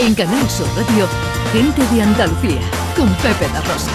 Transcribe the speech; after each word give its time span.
En 0.00 0.14
Canal 0.14 0.48
Sur 0.48 0.66
Radio, 0.76 1.06
Gente 1.52 1.82
de 1.94 2.00
Andalucía, 2.00 2.60
con 2.96 3.06
Pepe 3.16 3.46
La 3.52 3.60
Rosa. 3.60 3.90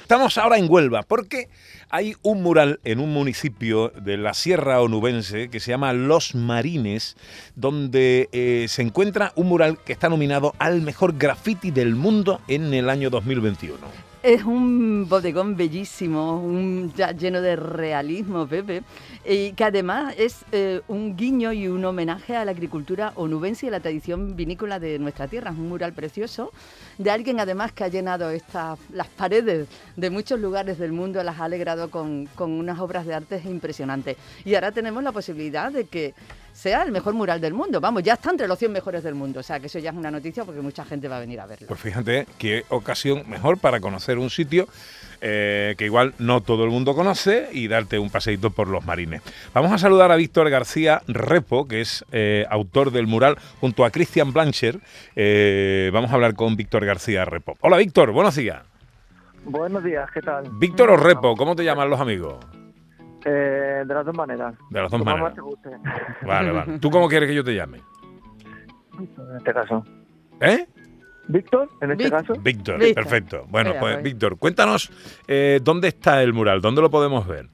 Estamos 0.00 0.38
ahora 0.38 0.56
en 0.56 0.66
Huelva 0.66 1.02
porque 1.02 1.50
hay 1.90 2.16
un 2.22 2.42
mural 2.42 2.80
en 2.84 3.00
un 3.00 3.12
municipio 3.12 3.90
de 3.90 4.16
la 4.16 4.32
Sierra 4.32 4.80
Onubense 4.80 5.50
que 5.50 5.60
se 5.60 5.72
llama 5.72 5.92
Los 5.92 6.34
Marines, 6.34 7.18
donde 7.54 8.30
eh, 8.32 8.64
se 8.66 8.80
encuentra 8.80 9.32
un 9.36 9.48
mural 9.48 9.76
que 9.84 9.92
está 9.92 10.08
nominado 10.08 10.54
al 10.58 10.80
mejor 10.80 11.18
graffiti 11.18 11.70
del 11.70 11.94
mundo 11.96 12.40
en 12.48 12.72
el 12.72 12.88
año 12.88 13.10
2021. 13.10 14.09
Es 14.22 14.44
un 14.44 15.08
bodegón 15.08 15.56
bellísimo, 15.56 16.36
un, 16.36 16.92
ya 16.94 17.12
lleno 17.12 17.40
de 17.40 17.56
realismo, 17.56 18.46
Pepe, 18.46 18.82
y 19.24 19.52
que 19.52 19.64
además 19.64 20.14
es 20.18 20.44
eh, 20.52 20.82
un 20.88 21.16
guiño 21.16 21.54
y 21.54 21.68
un 21.68 21.82
homenaje 21.86 22.36
a 22.36 22.44
la 22.44 22.50
agricultura 22.50 23.14
onubense 23.14 23.64
y 23.64 23.68
a 23.70 23.72
la 23.72 23.80
tradición 23.80 24.36
vinícola 24.36 24.78
de 24.78 24.98
nuestra 24.98 25.26
tierra. 25.26 25.52
Es 25.52 25.56
un 25.56 25.70
mural 25.70 25.94
precioso 25.94 26.52
de 26.98 27.10
alguien 27.10 27.40
además 27.40 27.72
que 27.72 27.84
ha 27.84 27.88
llenado 27.88 28.28
estas 28.28 28.78
las 28.92 29.08
paredes 29.08 29.68
de 29.96 30.10
muchos 30.10 30.38
lugares 30.38 30.78
del 30.78 30.92
mundo, 30.92 31.22
las 31.22 31.40
ha 31.40 31.44
alegrado 31.44 31.90
con, 31.90 32.26
con 32.34 32.50
unas 32.50 32.78
obras 32.78 33.06
de 33.06 33.14
arte 33.14 33.40
impresionantes. 33.46 34.18
Y 34.44 34.54
ahora 34.54 34.70
tenemos 34.70 35.02
la 35.02 35.12
posibilidad 35.12 35.72
de 35.72 35.86
que 35.86 36.12
sea 36.60 36.82
el 36.82 36.92
mejor 36.92 37.14
mural 37.14 37.40
del 37.40 37.54
mundo. 37.54 37.80
Vamos, 37.80 38.02
ya 38.02 38.14
está 38.14 38.30
entre 38.30 38.46
los 38.46 38.58
100 38.58 38.72
mejores 38.72 39.02
del 39.02 39.14
mundo. 39.14 39.40
O 39.40 39.42
sea, 39.42 39.58
que 39.58 39.66
eso 39.66 39.78
ya 39.78 39.90
es 39.90 39.96
una 39.96 40.10
noticia 40.10 40.44
porque 40.44 40.60
mucha 40.60 40.84
gente 40.84 41.08
va 41.08 41.16
a 41.16 41.20
venir 41.20 41.40
a 41.40 41.46
verlo. 41.46 41.66
Pues 41.66 41.80
fíjate 41.80 42.26
qué 42.38 42.64
ocasión 42.68 43.24
mejor 43.28 43.58
para 43.58 43.80
conocer 43.80 44.18
un 44.18 44.28
sitio 44.28 44.68
eh, 45.22 45.74
que 45.78 45.86
igual 45.86 46.14
no 46.18 46.42
todo 46.42 46.64
el 46.64 46.70
mundo 46.70 46.94
conoce 46.94 47.48
y 47.52 47.66
darte 47.68 47.98
un 47.98 48.10
paseíto 48.10 48.50
por 48.50 48.68
los 48.68 48.84
marines. 48.84 49.22
Vamos 49.54 49.72
a 49.72 49.78
saludar 49.78 50.12
a 50.12 50.16
Víctor 50.16 50.50
García 50.50 51.00
Repo, 51.08 51.66
que 51.66 51.80
es 51.80 52.04
eh, 52.12 52.44
autor 52.50 52.90
del 52.90 53.06
mural, 53.06 53.38
junto 53.60 53.86
a 53.86 53.90
Christian 53.90 54.32
Blancher. 54.34 54.80
Eh, 55.16 55.90
vamos 55.94 56.10
a 56.10 56.14
hablar 56.14 56.34
con 56.34 56.56
Víctor 56.56 56.84
García 56.84 57.24
Repo. 57.24 57.56
Hola 57.60 57.78
Víctor, 57.78 58.12
buenos 58.12 58.36
días. 58.36 58.62
Buenos 59.44 59.82
días, 59.82 60.10
¿qué 60.12 60.20
tal? 60.20 60.44
Víctor 60.52 60.90
o 60.90 60.96
Repo, 60.98 61.34
¿cómo 61.36 61.56
te 61.56 61.64
llaman 61.64 61.88
los 61.88 62.00
amigos? 62.00 62.59
Eh, 63.24 63.82
de 63.86 63.94
las 63.94 64.04
dos 64.06 64.16
maneras. 64.16 64.54
De 64.70 64.80
las 64.80 64.90
dos 64.90 64.98
Como 65.00 65.04
maneras. 65.10 65.22
más 65.30 65.34
te 65.34 65.40
guste. 65.40 65.70
Vale, 66.26 66.52
vale. 66.52 66.78
¿Tú 66.78 66.90
cómo 66.90 67.08
quieres 67.08 67.28
que 67.28 67.34
yo 67.34 67.44
te 67.44 67.54
llame? 67.54 67.78
En 68.98 69.36
este 69.36 69.52
caso. 69.52 69.84
¿Eh? 70.40 70.66
¿Víctor? 71.28 71.68
En 71.80 71.92
este 71.92 72.04
Vic- 72.04 72.10
caso. 72.10 72.32
Víctor, 72.40 72.78
Víctor. 72.78 72.94
perfecto. 73.04 73.44
Bueno, 73.48 73.70
Mira, 73.70 73.80
pues 73.80 73.94
pues. 73.94 74.04
Víctor, 74.04 74.38
cuéntanos 74.38 74.90
eh, 75.28 75.60
dónde 75.62 75.88
está 75.88 76.22
el 76.22 76.32
mural, 76.32 76.60
dónde 76.60 76.80
lo 76.82 76.90
podemos 76.90 77.26
ver. 77.26 77.46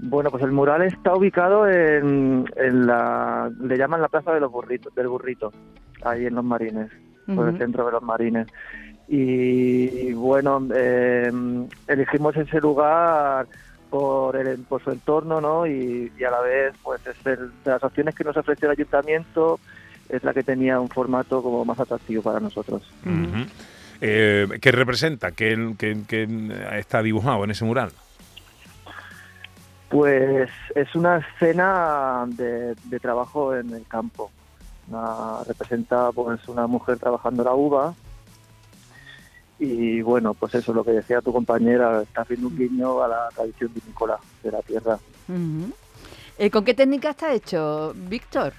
Bueno, 0.00 0.30
pues 0.30 0.44
el 0.44 0.52
mural 0.52 0.82
está 0.82 1.12
ubicado 1.14 1.68
en, 1.68 2.44
en 2.56 2.86
la. 2.86 3.50
Le 3.60 3.76
llaman 3.76 4.00
la 4.00 4.08
Plaza 4.08 4.32
de 4.32 4.38
los 4.40 4.52
Burritos, 4.52 4.94
del 4.94 5.08
Burrito, 5.08 5.50
ahí 6.04 6.26
en 6.26 6.36
los 6.36 6.44
Marines, 6.44 6.88
por 7.34 7.48
el 7.48 7.58
centro 7.58 7.84
de 7.86 7.92
los 7.92 8.02
Marines. 8.02 8.46
Y, 9.08 10.12
bueno, 10.12 10.62
eh, 10.74 11.32
elegimos 11.88 12.36
ese 12.36 12.60
lugar 12.60 13.46
por, 13.90 14.36
el, 14.36 14.58
por 14.60 14.82
su 14.82 14.90
entorno, 14.90 15.40
¿no? 15.40 15.66
Y, 15.66 16.12
y 16.18 16.24
a 16.24 16.30
la 16.30 16.40
vez, 16.40 16.74
pues 16.82 17.00
es 17.06 17.16
el- 17.26 17.50
de 17.64 17.70
las 17.70 17.82
opciones 17.84 18.14
que 18.14 18.24
nos 18.24 18.36
ofreció 18.36 18.66
el 18.68 18.72
ayuntamiento, 18.72 19.58
es 20.08 20.22
la 20.24 20.32
que 20.34 20.42
tenía 20.42 20.78
un 20.80 20.88
formato 20.88 21.42
como 21.42 21.64
más 21.64 21.78
atractivo 21.80 22.22
para 22.22 22.40
nosotros. 22.40 22.82
Eh, 24.00 24.46
¿Qué 24.60 24.72
representa? 24.72 25.32
¿Qué, 25.32 25.74
qué- 25.78 25.98
qué 26.06 26.28
está 26.78 27.02
dibujado 27.02 27.44
en 27.44 27.50
ese 27.50 27.64
mural? 27.64 27.90
Pues 29.88 30.50
es 30.74 30.94
una 30.94 31.16
escena 31.18 32.24
de, 32.28 32.74
de 32.84 33.00
trabajo 33.00 33.54
en 33.56 33.70
el 33.70 33.86
campo. 33.86 34.30
Una- 34.90 35.42
representa 35.46 36.12
pues 36.12 36.46
una 36.48 36.66
mujer 36.66 36.98
trabajando 36.98 37.42
la 37.42 37.54
uva 37.54 37.94
y 39.58 40.02
bueno, 40.02 40.34
pues 40.34 40.54
eso, 40.54 40.72
lo 40.72 40.84
que 40.84 40.92
decía 40.92 41.20
tu 41.20 41.32
compañera, 41.32 42.02
está 42.02 42.22
haciendo 42.22 42.48
un 42.48 42.56
guiño 42.56 43.02
a 43.02 43.08
la 43.08 43.28
tradición 43.34 43.72
vinícola 43.74 44.18
de 44.42 44.52
la 44.52 44.62
tierra. 44.62 44.98
Eh, 46.38 46.50
¿Con 46.50 46.64
qué 46.64 46.74
técnica 46.74 47.10
está 47.10 47.32
hecho, 47.32 47.92
Víctor? 47.94 48.52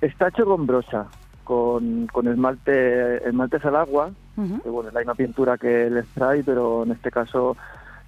Está 0.00 0.28
hecho 0.28 0.44
con 0.44 0.66
brocha, 0.66 1.06
con, 1.44 2.06
con 2.06 2.28
esmalte, 2.28 3.26
esmaltes 3.28 3.64
al 3.64 3.76
agua, 3.76 4.10
que 4.36 4.68
bueno, 4.68 4.88
es 4.88 4.94
la 4.94 5.00
misma 5.00 5.14
pintura 5.14 5.58
que 5.58 5.86
el 5.86 6.02
spray, 6.04 6.42
pero 6.42 6.84
en 6.84 6.92
este 6.92 7.10
caso 7.10 7.56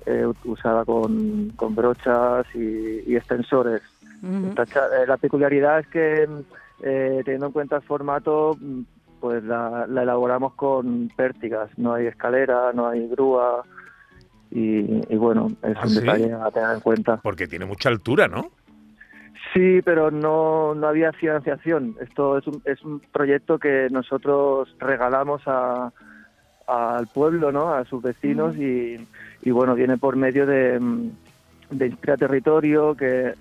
eh, 0.06 0.27
usada 0.45 0.85
con, 0.85 1.51
con 1.56 1.75
brochas 1.75 2.47
y, 2.55 3.11
y 3.11 3.17
extensores. 3.17 3.83
Eh, 4.25 5.06
la 5.06 5.17
peculiaridad 5.19 5.81
es 5.81 5.87
que, 5.89 6.29
eh, 6.83 7.23
teniendo 7.25 7.47
en 7.47 7.53
cuenta 7.53 7.77
el 7.77 7.83
formato, 7.83 8.56
mm, 8.59 8.81
pues 9.25 9.43
la, 9.43 9.87
la 9.89 10.03
elaboramos 10.03 10.53
con 10.53 11.09
pértigas. 11.17 11.71
No 11.79 11.95
hay 11.95 12.09
escalera, 12.09 12.75
no 12.75 12.89
hay 12.89 13.09
grúa. 13.09 13.65
Y, 14.51 15.01
y 15.11 15.17
bueno, 15.17 15.49
es 15.62 15.75
¿Ah, 15.79 15.85
un 15.85 15.89
sí? 15.89 16.01
detalle 16.01 16.31
a 16.31 16.51
tener 16.51 16.75
en 16.75 16.81
cuenta. 16.81 17.17
Porque 17.23 17.47
tiene 17.47 17.65
mucha 17.65 17.89
altura, 17.89 18.29
¿no? 18.29 18.51
Sí, 19.55 19.81
pero 19.83 20.11
no, 20.11 20.75
no 20.75 20.87
había 20.89 21.11
financiación. 21.12 21.97
Esto 22.03 22.37
es 22.37 22.47
un, 22.47 22.61
es 22.67 22.83
un 22.83 23.01
proyecto 23.01 23.59
que 23.59 23.89
nosotros 23.91 24.77
regalamos 24.79 25.41
a, 25.47 25.91
al 26.67 27.06
pueblo, 27.06 27.51
¿no? 27.51 27.73
A 27.73 27.87
sus 27.87 28.03
vecinos 28.03 28.55
y, 28.59 28.99
y 29.41 29.51
bueno, 29.53 29.75
viene 29.75 29.97
por 29.97 30.17
medio 30.17 30.45
de, 30.45 30.79
mm, 30.79 31.11
de 31.71 31.87
Inspira 31.87 32.19
Territorio, 32.19 32.95
que, 32.95 33.33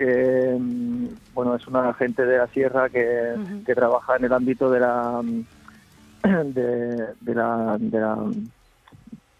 que 0.00 0.56
mm, 0.58 1.06
bueno, 1.34 1.54
es 1.54 1.66
una 1.68 1.92
gente 1.94 2.24
de 2.24 2.38
la 2.38 2.46
sierra 2.48 2.88
que, 2.88 3.34
que 3.66 3.74
trabaja 3.74 4.16
en 4.16 4.24
el 4.24 4.32
ámbito 4.32 4.70
de 4.70 4.80
la 4.80 5.20
mm, 5.22 5.44
de, 6.54 7.06
de 7.20 7.34
la, 7.34 7.76
de 7.78 8.00
la 8.00 8.16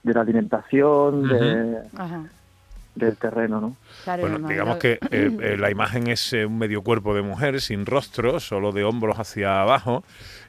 de 0.03 0.15
la 0.15 0.21
alimentación, 0.23 1.29
de- 1.29 1.79
Ajá. 1.97 2.25
del 2.95 3.17
terreno, 3.17 3.61
¿no? 3.61 3.77
Claro, 4.05 4.23
Bueno, 4.23 4.49
digamos 4.49 4.77
que 4.79 4.93
eh, 5.11 5.31
eh, 5.41 5.57
la 5.59 5.71
imagen 5.71 6.09
es 6.09 6.33
eh, 6.33 6.45
un 6.47 6.59
medio 6.59 6.83
cuerpo 6.83 7.15
de 7.15 7.23
mujer, 7.23 7.61
sin 7.61 7.85
rostro, 7.87 8.39
solo 8.41 8.73
de 8.73 8.85
hombros 8.85 9.19
hacia 9.19 9.61
abajo, 9.63 10.03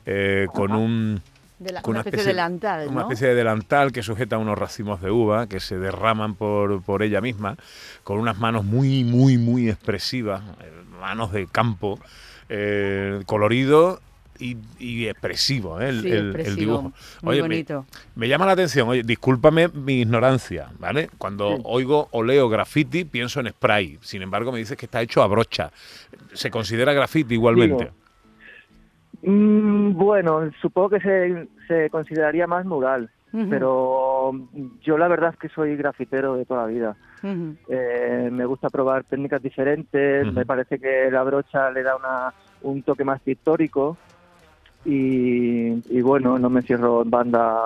eh, 0.05 0.47
con 0.53 0.71
un... 0.73 1.21
de 1.61 1.71
la- 1.73 1.81
con 1.81 1.91
una 1.91 1.99
especie 2.01 2.23
de 2.23 2.27
delantal, 2.29 2.87
Una 2.87 2.95
¿no? 2.95 3.01
especie 3.01 3.27
de 3.27 3.35
delantal 3.35 3.91
que 3.91 4.01
sujeta 4.01 4.37
unos 4.37 4.57
racimos 4.57 4.99
de 5.01 5.11
uva 5.11 5.47
que 5.47 5.59
se 5.59 5.77
derraman 5.77 6.33
por, 6.35 6.81
por 6.81 7.03
ella 7.03 7.21
misma, 7.21 7.55
con 8.03 8.17
unas 8.17 8.39
manos 8.39 8.65
muy, 8.65 9.03
muy, 9.03 9.37
muy 9.37 9.69
expresivas, 9.69 10.41
eh, 10.61 10.71
manos 10.99 11.31
de 11.31 11.45
campo, 11.47 11.99
eh, 12.49 13.21
colorido 13.27 14.01
y, 14.39 14.57
y 14.79 15.05
expresivo, 15.07 15.79
¿eh? 15.79 15.89
el, 15.89 16.01
Sí, 16.01 16.07
el- 16.09 16.55
dibujo. 16.55 16.91
muy 17.21 17.35
me- 17.35 17.41
bonito. 17.43 17.85
Me, 18.15 18.27
llama 18.27 18.47
la 18.47 18.53
atención, 18.53 18.89
oye, 18.89 19.03
discúlpame 19.03 19.67
mi 19.67 20.01
ignorancia, 20.01 20.69
¿vale? 20.79 21.11
Cuando 21.19 21.57
Sí. 21.57 21.61
oigo 21.65 22.07
o 22.11 22.23
leo 22.23 22.49
graffiti, 22.49 23.05
pienso 23.05 23.39
en 23.39 23.49
spray. 23.49 23.99
Sin 24.01 24.23
embargo, 24.23 24.51
me 24.51 24.57
dices 24.57 24.75
que 24.77 24.87
está 24.87 24.99
hecho 25.03 25.21
a 25.21 25.27
brocha. 25.27 25.71
¿Se 26.33 26.49
considera 26.49 26.91
graffiti 26.93 27.35
igualmente? 27.35 27.83
Digo, 27.83 27.95
Mm, 29.23 29.93
bueno, 29.93 30.49
supongo 30.61 30.89
que 30.91 30.99
se, 30.99 31.47
se 31.67 31.89
consideraría 31.89 32.47
más 32.47 32.65
mural, 32.65 33.09
pero 33.49 34.31
yo 34.83 34.97
la 34.97 35.07
verdad 35.07 35.31
es 35.33 35.39
que 35.39 35.49
soy 35.49 35.75
grafitero 35.75 36.35
de 36.35 36.45
toda 36.45 36.63
la 36.63 36.67
vida. 36.67 36.95
Eh, 37.69 38.29
me 38.31 38.45
gusta 38.45 38.69
probar 38.69 39.03
técnicas 39.03 39.41
diferentes, 39.41 40.31
me 40.33 40.45
parece 40.45 40.79
que 40.79 41.09
la 41.11 41.23
brocha 41.23 41.69
le 41.71 41.83
da 41.83 41.95
una, 41.95 42.33
un 42.61 42.81
toque 42.83 43.03
más 43.03 43.21
pictórico 43.21 43.95
y, 44.83 45.67
y 45.95 46.01
bueno, 46.01 46.39
no 46.39 46.49
me 46.49 46.63
cierro 46.63 47.03
en 47.03 47.09
banda. 47.09 47.59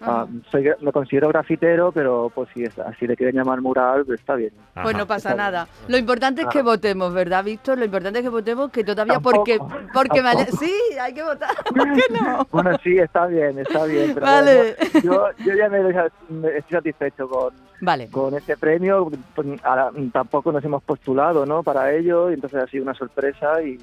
Ajá. 0.00 0.22
Ah, 0.22 0.26
soy, 0.50 0.62
gra- 0.64 0.78
me 0.80 0.92
considero 0.92 1.28
grafitero, 1.28 1.92
pero 1.92 2.32
pues 2.34 2.48
si, 2.54 2.64
es- 2.64 2.78
así 2.78 3.06
le 3.06 3.16
quieren 3.16 3.36
llamar 3.36 3.60
mural, 3.60 4.04
pues 4.06 4.20
está 4.20 4.34
bien. 4.34 4.50
Ajá. 4.74 4.82
Pues 4.84 4.96
no 4.96 5.06
pasa 5.06 5.34
nada. 5.34 5.68
Lo 5.88 5.98
importante 5.98 6.40
es 6.42 6.48
que 6.48 6.60
Ah. 6.60 6.62
votemos, 6.62 7.12
¿verdad, 7.12 7.44
Víctor? 7.44 7.76
Lo 7.78 7.84
importante 7.84 8.18
es 8.20 8.22
que 8.22 8.28
votemos, 8.30 8.70
que 8.70 8.82
todavía 8.82 9.14
Tampoco, 9.14 9.36
porque 9.36 9.58
porque 9.92 10.22
sí, 10.58 10.72
hay 11.00 11.12
que 11.12 11.22
votar. 11.22 11.50
¿Por 11.76 11.92
qué 11.92 12.02
no? 12.18 12.46
Bueno, 12.50 12.78
sí, 12.82 12.96
está 12.98 13.26
bien, 13.26 13.58
está 13.58 13.84
bien. 13.84 14.14
Pero 14.14 14.24
Vale. 14.26 14.76
bueno, 14.92 15.00
yo, 15.38 15.44
yo 15.44 15.54
ya 15.54 15.68
me, 15.68 15.80
me 15.82 16.56
estoy 16.56 16.78
satisfecho 16.78 17.28
con, 17.28 17.52
Vale. 17.82 18.08
con 18.10 18.34
este 18.34 18.56
premio. 18.56 19.10
Pues, 19.34 19.46
ahora, 19.62 19.90
tampoco 20.12 20.50
nos 20.50 20.64
hemos 20.64 20.82
postulado 20.82 21.44
¿no? 21.44 21.62
para 21.62 21.92
ello, 21.92 22.30
y 22.30 22.34
entonces 22.34 22.62
ha 22.62 22.66
sido 22.68 22.84
una 22.84 22.94
sorpresa 22.94 23.62
y, 23.62 23.78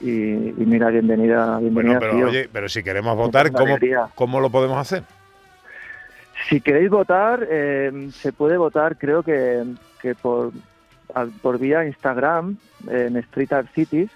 y, 0.00 0.10
y 0.10 0.64
mira, 0.66 0.88
bienvenida, 0.90 1.44
Bueno, 1.58 1.60
bienvenida. 1.60 1.98
pero 2.00 2.12
tío. 2.16 2.26
oye, 2.26 2.50
pero 2.52 2.68
si 2.68 2.82
queremos 2.82 3.16
votar, 3.16 3.50
¿cómo. 3.52 3.76
¿cómo 4.14 4.40
lo 4.40 4.50
podemos 4.50 4.76
hacer? 4.78 5.02
Si 6.48 6.60
queréis 6.60 6.90
votar, 6.90 7.46
eh, 7.48 8.08
se 8.12 8.32
puede 8.32 8.56
votar, 8.56 8.96
creo 8.98 9.22
que, 9.22 9.62
que 10.00 10.14
por, 10.14 10.52
por 11.40 11.58
vía 11.58 11.86
Instagram, 11.86 12.56
en 12.88 13.16
Street 13.16 13.52
Art 13.52 13.68
Cities, 13.74 14.10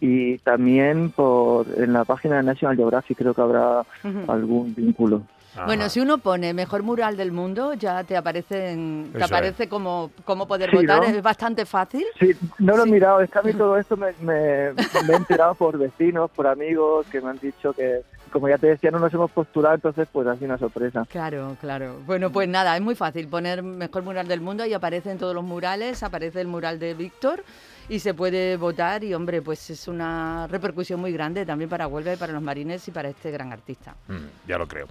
Y 0.00 0.38
también 0.38 1.10
por 1.10 1.66
en 1.78 1.92
la 1.92 2.04
página 2.04 2.36
de 2.36 2.42
National 2.42 2.76
Geographic, 2.76 3.18
creo 3.18 3.34
que 3.34 3.40
habrá 3.40 3.84
algún 4.28 4.74
vínculo. 4.74 5.22
Bueno, 5.66 5.88
si 5.90 6.00
uno 6.00 6.16
pone 6.16 6.54
mejor 6.54 6.82
mural 6.82 7.16
del 7.18 7.30
mundo, 7.30 7.74
ya 7.74 8.04
te 8.04 8.16
aparece, 8.16 8.70
en- 8.70 9.10
te 9.12 9.18
Eso 9.18 9.26
aparece 9.26 9.68
como 9.68 10.10
cómo 10.24 10.48
poder 10.48 10.70
Sí, 10.70 10.76
votar. 10.76 11.02
¿no? 11.02 11.04
Es 11.04 11.22
bastante 11.22 11.66
fácil. 11.66 12.04
Sí, 12.18 12.30
no 12.58 12.74
lo 12.74 12.84
he 12.84 12.90
mirado, 12.90 13.20
es 13.20 13.28
que 13.30 13.38
a 13.38 13.42
mí 13.42 13.52
todo 13.58 13.76
esto 13.76 13.96
me, 13.98 14.12
me- 14.22 14.72
me 14.72 15.12
he 15.12 15.16
enterado 15.16 15.54
por 15.54 15.76
vecinos, 15.76 16.30
por 16.30 16.46
amigos 16.46 17.06
que 17.08 17.20
me 17.20 17.28
han 17.28 17.38
dicho 17.38 17.74
que, 17.74 18.00
como 18.32 18.48
ya 18.48 18.56
te 18.56 18.68
decía, 18.68 18.90
no 18.90 18.98
nos 18.98 19.12
hemos 19.12 19.30
postulado, 19.30 19.74
entonces 19.74 20.08
pues 20.10 20.26
ha 20.26 20.34
sido 20.36 20.46
una 20.46 20.58
sorpresa. 20.58 21.04
Claro, 21.10 21.54
claro. 21.60 21.96
Bueno, 22.06 22.30
pues 22.32 22.48
nada, 22.48 22.74
es 22.74 22.80
muy 22.82 22.94
fácil 22.94 23.28
poner 23.28 23.62
mejor 23.62 24.04
mural 24.04 24.26
del 24.28 24.40
mundo 24.40 24.64
y 24.64 24.72
aparecen 24.72 25.18
todos 25.18 25.34
los 25.34 25.44
murales, 25.44 26.02
aparece 26.02 26.40
el 26.40 26.46
mural 26.48 26.78
de 26.78 26.94
Víctor 26.94 27.44
y 27.88 27.98
se 27.98 28.14
puede 28.14 28.56
votar 28.56 29.04
y 29.04 29.14
hombre, 29.14 29.42
pues 29.42 29.70
es 29.70 29.88
una 29.88 30.46
repercusión 30.46 31.00
muy 31.00 31.12
grande 31.12 31.44
también 31.44 31.68
para 31.68 31.86
Huelva 31.86 32.14
y 32.14 32.16
para 32.16 32.32
los 32.32 32.42
marines 32.42 32.86
y 32.88 32.90
para 32.90 33.08
este 33.08 33.30
gran 33.30 33.52
artista. 33.52 33.94
Mm, 34.08 34.48
ya 34.48 34.58
lo 34.58 34.66
creo. 34.66 34.88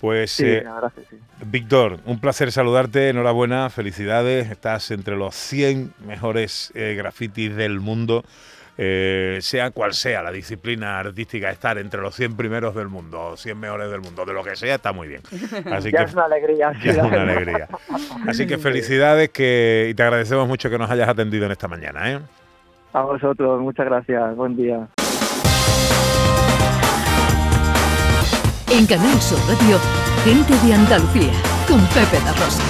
Pues 0.00 0.32
Sí, 0.32 0.44
eh, 0.46 0.64
sí. 1.08 1.16
Víctor, 1.46 2.00
un 2.06 2.18
placer 2.18 2.52
saludarte, 2.52 3.10
enhorabuena, 3.10 3.70
felicidades, 3.70 4.50
estás 4.50 4.90
entre 4.90 5.16
los 5.16 5.34
100 5.34 5.94
mejores 6.06 6.72
eh, 6.74 6.94
grafitis 6.96 7.54
del 7.54 7.80
mundo, 7.80 8.24
eh, 8.78 9.38
sea 9.42 9.70
cual 9.70 9.92
sea 9.94 10.22
la 10.22 10.30
disciplina 10.32 10.98
artística, 10.98 11.50
estar 11.50 11.76
entre 11.78 12.00
los 12.00 12.14
100 12.14 12.36
primeros 12.36 12.74
del 12.74 12.88
mundo, 12.88 13.36
100 13.36 13.58
mejores 13.58 13.90
del 13.90 14.00
mundo, 14.00 14.24
de 14.24 14.32
lo 14.32 14.42
que 14.42 14.56
sea, 14.56 14.76
está 14.76 14.92
muy 14.92 15.08
bien. 15.08 15.22
Así 15.70 15.90
Ya 15.90 15.98
que 15.98 16.04
es 16.04 16.14
una 16.14 16.24
alegría. 16.24 16.72
sí, 16.74 16.84
ya 16.84 16.90
es 16.90 16.96
la 16.96 17.04
una 17.04 17.16
verdad. 17.24 17.36
alegría. 17.36 17.68
Así 18.26 18.46
que 18.46 18.58
felicidades 18.58 19.28
que, 19.30 19.88
y 19.90 19.94
te 19.94 20.02
agradecemos 20.02 20.48
mucho 20.48 20.70
que 20.70 20.78
nos 20.78 20.90
hayas 20.90 21.08
atendido 21.08 21.46
en 21.46 21.52
esta 21.52 21.68
mañana. 21.68 22.10
¿eh? 22.12 22.18
A 22.94 23.02
vosotros, 23.02 23.60
muchas 23.60 23.86
gracias, 23.86 24.36
buen 24.36 24.56
día. 24.56 24.88
En 28.70 28.86
Canal 28.86 29.20
Sur 29.20 29.38
Radio, 29.48 29.78
gente 30.24 30.54
de 30.66 30.72
Andalucía, 30.74 31.32
con 31.68 31.78
Pepe 31.88 32.18
da 32.24 32.32
Rosa. 32.32 32.62